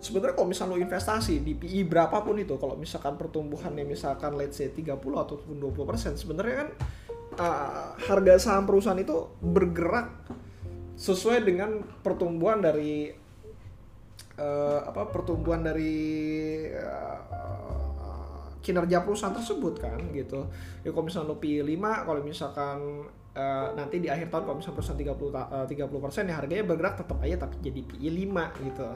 Sebenarnya 0.00 0.34
kalau 0.38 0.48
misalnya 0.48 0.76
lo 0.76 0.80
investasi 0.80 1.44
di 1.44 1.52
PI 1.56 1.84
berapapun 1.84 2.40
itu 2.40 2.56
kalau 2.56 2.78
misalkan 2.78 3.20
pertumbuhannya 3.20 3.84
misalkan 3.84 4.38
let's 4.38 4.56
say 4.56 4.72
30 4.72 4.96
ataupun 4.96 5.56
20 5.60 5.90
persen 5.90 6.12
sebenarnya 6.16 6.66
kan 6.66 6.68
uh, 7.36 7.94
harga 7.96 8.34
saham 8.40 8.64
perusahaan 8.64 8.98
itu 8.98 9.28
bergerak 9.40 10.12
sesuai 10.96 11.44
dengan 11.44 11.84
pertumbuhan 12.00 12.64
dari 12.64 13.12
uh, 14.40 14.80
apa 14.88 15.12
pertumbuhan 15.12 15.60
dari 15.60 15.94
uh, 16.72 17.46
kinerja 18.66 19.06
perusahaan 19.06 19.36
tersebut 19.36 19.78
kan 19.78 20.00
gitu. 20.10 20.50
Ya 20.82 20.90
kalau 20.90 21.06
misalnya 21.06 21.30
lo 21.30 21.38
pilih 21.38 21.62
5, 21.62 22.02
kalau 22.02 22.20
misalkan 22.26 22.78
uh, 23.38 23.68
nanti 23.78 24.02
di 24.02 24.10
akhir 24.10 24.26
tahun 24.34 24.42
kalau 24.42 24.56
misalnya 24.58 24.76
perusahaan 24.82 25.00
30 25.70 25.94
uh, 25.94 26.26
30% 26.26 26.30
ya 26.32 26.34
harganya 26.34 26.64
bergerak 26.66 26.94
tetap 26.98 27.18
aja 27.22 27.36
tapi 27.46 27.54
jadi 27.62 27.80
PI 27.86 28.08
5 28.26 28.66
gitu. 28.66 28.88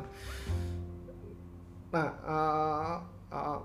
Nah, 1.90 2.08
uh, 2.26 2.96
uh, 3.30 3.60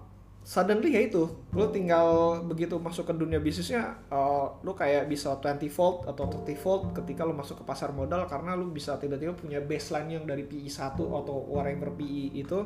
suddenly 0.46 0.94
ya 0.94 1.02
itu 1.02 1.25
lo 1.58 1.74
tinggal 1.74 2.38
begitu 2.46 2.78
masuk 2.78 3.10
ke 3.10 3.14
dunia 3.18 3.42
bisnisnya 3.42 3.98
uh, 4.14 4.54
lo 4.62 4.78
kayak 4.78 5.10
bisa 5.10 5.34
20 5.42 5.58
volt 5.74 6.06
atau 6.06 6.30
30 6.30 6.62
volt 6.62 6.84
ketika 6.94 7.25
lo 7.25 7.34
masuk 7.34 7.60
ke 7.60 7.66
pasar 7.66 7.90
modal 7.90 8.30
karena 8.30 8.54
lo 8.54 8.70
bisa 8.70 8.94
tiba-tiba 9.02 9.34
punya 9.34 9.58
baseline 9.58 10.22
yang 10.22 10.30
dari 10.30 10.46
PI 10.46 10.70
1 10.70 11.02
atau 11.02 11.50
whatever 11.50 11.90
PI 11.98 12.38
itu 12.46 12.62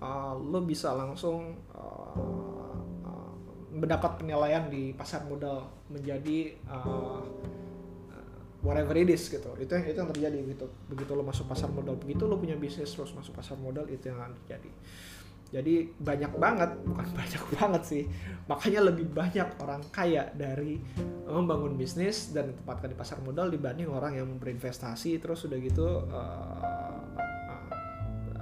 uh, 0.00 0.34
lo 0.40 0.64
bisa 0.64 0.96
langsung 0.96 1.60
uh, 1.76 2.72
mendapat 3.76 4.16
penilaian 4.24 4.72
di 4.72 4.96
pasar 4.96 5.28
modal 5.28 5.68
menjadi 5.92 6.56
uh, 6.64 7.20
whatever 8.64 8.96
it 8.96 9.12
is 9.12 9.28
gitu. 9.28 9.52
Itu 9.60 9.76
itu 9.76 10.00
yang 10.00 10.08
terjadi 10.08 10.48
gitu. 10.48 10.64
Begitu 10.88 11.12
lo 11.12 11.20
masuk 11.20 11.44
pasar 11.44 11.68
modal 11.68 12.00
begitu 12.00 12.24
lo 12.24 12.40
punya 12.40 12.56
bisnis 12.56 12.88
terus 12.88 13.12
masuk 13.12 13.36
pasar 13.36 13.60
modal 13.60 13.84
itu 13.84 14.08
yang 14.08 14.16
akan 14.16 14.32
terjadi 14.40 14.72
jadi 15.54 15.86
banyak 16.02 16.32
banget 16.42 16.70
bukan 16.82 17.06
banyak 17.20 17.44
banget 17.54 17.82
sih. 17.86 18.02
Makanya 18.50 18.90
lebih 18.90 19.06
banyak 19.10 19.48
orang 19.62 19.82
kaya 19.94 20.30
dari 20.34 20.82
membangun 21.26 21.78
bisnis 21.78 22.34
dan 22.34 22.50
ditempatkan 22.50 22.90
di 22.90 22.96
pasar 22.98 23.18
modal 23.22 23.50
dibanding 23.50 23.90
orang 23.90 24.18
yang 24.18 24.28
berinvestasi 24.38 25.18
terus 25.22 25.46
sudah 25.46 25.58
gitu 25.58 26.06
uh, 26.10 26.98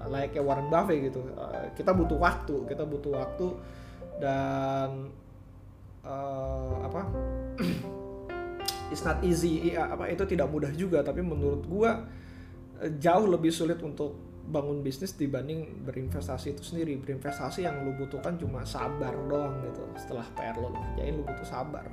uh, 0.00 0.08
like 0.08 0.36
Warren 0.40 0.72
Buffett 0.72 1.12
gitu. 1.12 1.20
Uh, 1.36 1.68
kita 1.76 1.92
butuh 1.92 2.16
waktu 2.16 2.56
kita 2.68 2.84
butuh 2.88 3.12
waktu 3.20 3.46
dan 4.20 5.12
uh, 6.04 6.88
apa 6.88 7.02
it's 8.92 9.04
not 9.04 9.20
easy. 9.20 9.76
Ya, 9.76 9.92
apa 9.92 10.08
itu 10.08 10.24
tidak 10.24 10.48
mudah 10.48 10.72
juga 10.72 11.04
tapi 11.04 11.20
menurut 11.20 11.68
gua 11.68 12.08
jauh 13.00 13.30
lebih 13.30 13.54
sulit 13.54 13.78
untuk 13.80 14.33
bangun 14.44 14.84
bisnis 14.84 15.16
dibanding 15.16 15.84
berinvestasi 15.84 16.56
itu 16.56 16.62
sendiri. 16.62 17.00
Berinvestasi 17.00 17.64
yang 17.64 17.84
lu 17.84 17.96
butuhkan 17.96 18.36
cuma 18.36 18.62
sabar 18.68 19.16
doang 19.28 19.64
gitu 19.64 19.82
setelah 19.96 20.26
PR 20.36 20.56
lo 20.60 20.70
kerjain 20.72 21.14
lu 21.16 21.24
butuh 21.24 21.48
sabar. 21.48 21.86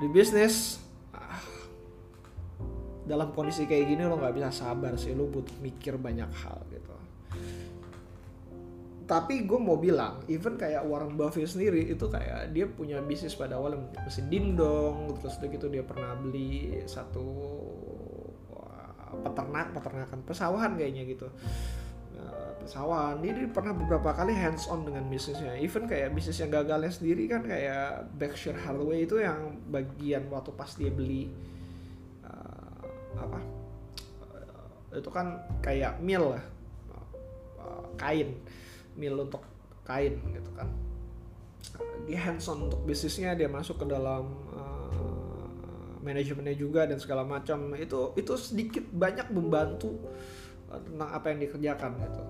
Di 0.00 0.08
bisnis 0.08 0.80
ah, 1.12 1.40
dalam 3.04 3.30
kondisi 3.36 3.68
kayak 3.68 3.92
gini 3.92 4.02
lo 4.08 4.16
nggak 4.16 4.34
bisa 4.34 4.50
sabar 4.50 4.96
sih. 4.96 5.12
Lo 5.12 5.28
butuh 5.28 5.54
mikir 5.60 6.00
banyak 6.00 6.30
hal 6.32 6.58
gitu. 6.72 6.96
Tapi 9.02 9.44
gue 9.44 9.60
mau 9.60 9.76
bilang 9.76 10.24
even 10.32 10.56
kayak 10.56 10.88
Warren 10.88 11.20
Buffett 11.20 11.44
sendiri 11.44 11.84
itu 11.84 12.08
kayak 12.08 12.54
dia 12.56 12.64
punya 12.64 12.96
bisnis 13.04 13.36
pada 13.36 13.60
awalnya 13.60 13.84
mesin 14.00 14.32
dingdong 14.32 15.20
terus 15.20 15.36
gitu 15.36 15.68
dia 15.68 15.84
pernah 15.84 16.16
beli 16.16 16.80
satu 16.88 17.28
peternak 19.20 19.76
peternakan 19.76 20.20
pesawahan 20.24 20.72
kayaknya 20.74 21.02
gitu. 21.12 21.28
Uh, 22.16 22.52
pesawahan. 22.64 23.20
Dia, 23.20 23.32
dia 23.36 23.48
pernah 23.48 23.76
beberapa 23.76 24.12
kali 24.12 24.32
hands 24.32 24.68
on 24.72 24.88
dengan 24.88 25.04
bisnisnya. 25.08 25.56
Even 25.60 25.84
kayak 25.84 26.16
bisnis 26.16 26.40
yang 26.40 26.52
gagalnya 26.52 26.92
sendiri 26.92 27.28
kan 27.28 27.44
kayak 27.44 28.08
Berkshire 28.16 28.56
Hathaway 28.56 29.04
itu 29.04 29.20
yang 29.20 29.60
bagian 29.68 30.28
waktu 30.32 30.50
pas 30.56 30.70
dia 30.76 30.92
beli 30.92 31.28
uh, 32.24 32.80
apa? 33.16 33.40
Uh, 34.32 34.96
itu 34.96 35.10
kan 35.12 35.40
kayak 35.60 36.00
mill 36.00 36.36
lah. 36.36 36.44
Uh, 37.60 37.84
kain. 38.00 38.36
Mill 38.96 39.16
untuk 39.20 39.44
kain 39.84 40.16
gitu 40.32 40.50
kan. 40.56 40.68
Dia 42.04 42.18
hands 42.18 42.50
on 42.50 42.66
untuk 42.66 42.82
bisnisnya 42.82 43.32
dia 43.38 43.46
masuk 43.46 43.82
ke 43.82 43.86
dalam 43.86 44.26
uh, 44.52 44.81
manajemennya 46.02 46.58
juga 46.58 46.84
dan 46.84 46.98
segala 46.98 47.22
macam 47.22 47.72
itu 47.78 48.12
itu 48.18 48.32
sedikit 48.36 48.84
banyak 48.90 49.30
membantu 49.30 49.96
eh, 50.68 50.80
tentang 50.82 51.10
apa 51.10 51.26
yang 51.32 51.38
dikerjakan 51.46 51.90
gitu. 52.02 52.22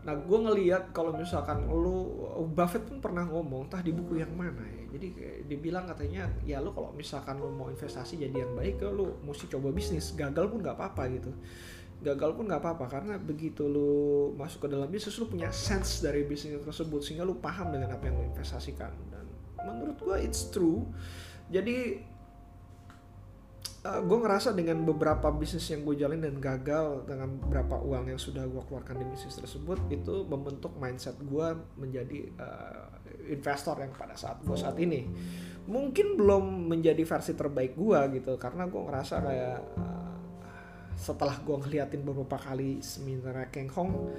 Nah 0.00 0.16
gue 0.16 0.38
ngeliat 0.40 0.96
kalau 0.96 1.12
misalkan 1.12 1.68
lu 1.68 2.08
Buffett 2.56 2.88
pun 2.88 3.04
pernah 3.04 3.28
ngomong 3.28 3.68
tah 3.68 3.84
di 3.84 3.92
buku 3.92 4.16
yang 4.16 4.32
mana 4.32 4.64
ya. 4.64 4.84
Jadi 4.96 5.08
dibilang 5.44 5.84
katanya 5.86 6.26
ya 6.42 6.58
lu 6.58 6.72
kalau 6.72 6.90
misalkan 6.96 7.36
lu 7.36 7.52
mau 7.52 7.68
investasi 7.68 8.16
jadi 8.16 8.48
yang 8.48 8.56
baik 8.56 8.80
ya 8.80 8.88
lu 8.88 9.20
mesti 9.22 9.46
coba 9.52 9.68
bisnis 9.70 10.16
gagal 10.16 10.48
pun 10.48 10.64
nggak 10.64 10.76
apa-apa 10.76 11.04
gitu. 11.14 11.32
gagal 12.00 12.32
pun 12.32 12.48
nggak 12.48 12.64
apa-apa 12.64 12.88
karena 12.88 13.20
begitu 13.20 13.68
lu 13.68 14.32
masuk 14.32 14.64
ke 14.64 14.68
dalam 14.72 14.88
bisnis 14.88 15.20
lu 15.20 15.28
punya 15.28 15.52
sense 15.52 16.00
dari 16.00 16.24
bisnis 16.24 16.56
tersebut 16.64 17.04
sehingga 17.04 17.28
lu 17.28 17.36
paham 17.36 17.76
dengan 17.76 17.92
apa 17.92 18.08
yang 18.08 18.16
lu 18.16 18.24
investasikan 18.24 18.88
dan 19.12 19.28
menurut 19.68 20.00
gue 20.00 20.16
it's 20.24 20.48
true 20.48 20.88
jadi 21.52 22.00
uh, 23.84 23.88
eh, 23.88 24.00
gue 24.04 24.18
ngerasa 24.20 24.52
dengan 24.52 24.84
beberapa 24.84 25.32
bisnis 25.32 25.64
yang 25.72 25.84
gue 25.84 25.96
jalin 25.96 26.20
dan 26.20 26.36
gagal 26.38 27.04
dengan 27.08 27.36
beberapa 27.40 27.80
uang 27.80 28.12
yang 28.12 28.20
sudah 28.20 28.44
gue 28.44 28.62
keluarkan 28.68 29.00
di 29.00 29.06
bisnis 29.08 29.36
tersebut 29.36 29.78
itu 29.88 30.24
membentuk 30.28 30.76
mindset 30.76 31.16
gue 31.20 31.46
menjadi 31.80 32.28
uh, 32.36 32.86
investor 33.28 33.80
yang 33.80 33.92
pada 33.96 34.16
saat 34.16 34.40
gue 34.44 34.56
saat 34.56 34.76
ini. 34.80 35.08
Mungkin 35.70 36.18
belum 36.18 36.72
menjadi 36.72 37.02
versi 37.04 37.32
terbaik 37.36 37.76
gue 37.78 38.20
gitu 38.20 38.36
karena 38.36 38.66
gue 38.66 38.80
ngerasa 38.80 39.14
kayak 39.22 39.58
uh, 39.78 40.10
setelah 41.00 41.36
gue 41.40 41.56
ngeliatin 41.56 42.04
beberapa 42.04 42.36
kali 42.36 42.84
seminar 42.84 43.48
Keng 43.48 43.72
Hong 43.72 44.12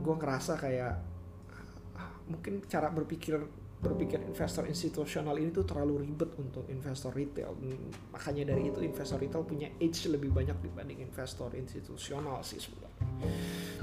gue 0.00 0.14
ngerasa 0.16 0.56
kayak 0.56 0.94
ah, 2.00 2.12
mungkin 2.28 2.64
cara 2.64 2.88
berpikir 2.88 3.40
berpikir 3.84 4.24
investor 4.24 4.64
institusional 4.64 5.36
ini 5.36 5.52
tuh 5.52 5.68
terlalu 5.68 6.08
ribet 6.08 6.32
untuk 6.40 6.64
investor 6.72 7.12
retail. 7.12 7.52
Makanya 8.10 8.56
dari 8.56 8.72
itu 8.72 8.80
investor 8.80 9.20
retail 9.20 9.44
punya 9.44 9.68
edge 9.76 10.08
lebih 10.08 10.32
banyak 10.32 10.56
dibanding 10.64 11.04
investor 11.04 11.52
institusional 11.52 12.40
sih 12.40 12.56
sebenarnya. 12.56 13.04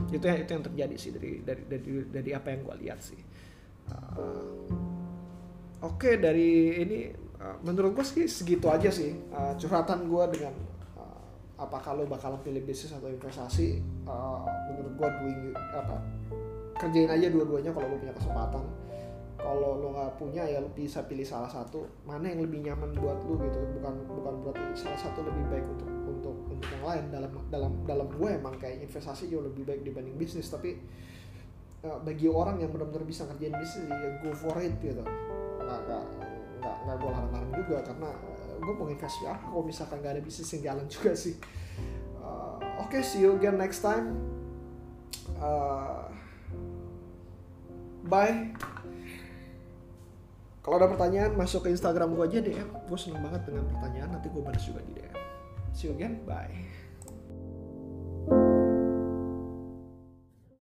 Itu 0.10 0.26
yang 0.26 0.40
itu 0.42 0.52
yang 0.58 0.66
terjadi 0.66 0.96
sih 0.98 1.12
dari 1.14 1.32
dari 1.46 1.64
dari, 1.70 1.90
dari 2.10 2.32
apa 2.34 2.48
yang 2.50 2.60
gue 2.66 2.76
lihat 2.82 3.00
sih. 3.00 3.22
Uh, 3.92 4.66
oke 5.86 6.00
okay, 6.00 6.16
dari 6.18 6.80
ini 6.82 7.00
uh, 7.38 7.60
menurut 7.62 7.94
gue 8.02 8.06
sih 8.08 8.26
segitu 8.26 8.72
aja 8.72 8.88
sih 8.88 9.12
uh, 9.36 9.54
curhatan 9.60 10.08
gue 10.08 10.26
dengan 10.32 10.56
apakah 11.62 11.94
lo 11.94 12.10
bakal 12.10 12.42
pilih 12.42 12.66
bisnis 12.66 12.90
atau 12.90 13.06
investasi 13.06 13.78
uh, 14.10 14.42
menurut 14.74 14.98
gue 14.98 15.10
doing 15.22 15.40
apa 15.78 16.02
kerjain 16.82 17.06
aja 17.14 17.30
dua-duanya 17.30 17.70
kalau 17.70 17.86
lo 17.94 18.02
punya 18.02 18.18
kesempatan 18.18 18.66
kalau 19.42 19.82
lo 19.82 19.88
nggak 19.98 20.22
punya 20.22 20.46
ya 20.46 20.62
lo 20.62 20.70
bisa 20.72 21.04
pilih 21.10 21.26
salah 21.26 21.50
satu. 21.50 21.84
Mana 22.06 22.30
yang 22.30 22.46
lebih 22.46 22.62
nyaman 22.62 22.94
buat 22.94 23.20
lo 23.26 23.42
gitu. 23.42 23.60
Bukan 23.82 23.94
bukan 24.06 24.34
berarti 24.46 24.64
salah 24.78 25.00
satu 25.02 25.26
lebih 25.26 25.44
baik 25.50 25.66
untuk 25.66 25.90
untuk 26.06 26.36
untuk 26.48 26.70
yang 26.70 26.86
lain. 26.86 27.06
Dalam 27.10 27.32
dalam 27.50 27.72
dalam 27.90 28.08
gue 28.14 28.30
emang 28.30 28.56
kayak 28.62 28.86
investasi 28.86 29.34
jauh 29.34 29.42
lebih 29.42 29.66
baik 29.66 29.82
dibanding 29.82 30.16
bisnis. 30.16 30.48
Tapi 30.54 30.78
uh, 31.84 32.00
bagi 32.06 32.30
orang 32.30 32.62
yang 32.62 32.70
benar-benar 32.70 33.04
bisa 33.04 33.26
ngerjain 33.26 33.58
bisnis 33.58 33.90
ya 33.90 34.10
go 34.22 34.32
for 34.38 34.56
it 34.62 34.78
gitu. 34.78 35.02
Nggak 35.58 35.80
nggak 35.90 36.04
nggak 36.62 36.96
gue 37.02 37.10
larang-larang 37.10 37.52
juga. 37.58 37.78
Karena 37.82 38.10
gue 38.62 38.74
mau 38.78 38.86
investasi 38.86 39.26
apa 39.26 39.46
kalau 39.50 39.66
misalkan 39.66 39.98
gak 40.06 40.14
ada 40.16 40.22
bisnis 40.22 40.50
yang 40.54 40.64
jalan 40.74 40.86
juga 40.86 41.12
sih. 41.18 41.36
Uh, 42.22 42.62
oke 42.78 42.94
okay, 42.94 43.02
see 43.02 43.26
you 43.26 43.34
again 43.34 43.58
next 43.58 43.82
time. 43.82 44.14
Uh, 45.42 46.06
bye 48.06 48.54
kalau 50.62 50.78
ada 50.78 50.88
pertanyaan 50.90 51.34
masuk 51.34 51.66
ke 51.66 51.70
Instagram 51.74 52.14
gue 52.14 52.26
aja 52.26 52.40
DM 52.42 52.70
gue 52.70 52.98
seneng 52.98 53.22
banget 53.26 53.42
dengan 53.50 53.66
pertanyaan 53.70 54.10
nanti 54.14 54.28
gue 54.30 54.42
balas 54.42 54.64
juga 54.64 54.82
di 54.86 54.94
DM 54.98 55.16
see 55.74 55.90
you 55.90 55.94
again 55.98 56.22
bye 56.24 56.50